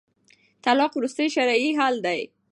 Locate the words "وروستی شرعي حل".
0.97-1.95